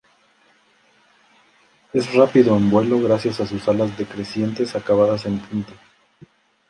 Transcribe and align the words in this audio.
Es 1.93 2.11
rápido 2.15 2.57
en 2.57 2.71
vuelo 2.71 2.99
gracias 2.99 3.39
a 3.39 3.45
sus 3.45 3.67
alas 3.67 3.95
decrecientes 3.99 4.75
acabadas 4.75 5.27
en 5.27 5.37
punta. 5.37 5.73